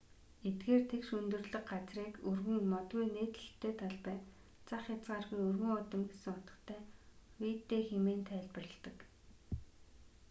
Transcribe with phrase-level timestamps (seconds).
[0.49, 4.17] эдгээр тэгш өндөрлөг газрыг өргөн модгүй нээлттэй талбай
[4.67, 6.79] зах хязгааргүй өргөн уудам гэсэн утгатай
[7.41, 8.97] виддэ хэмээн тайлбарладаг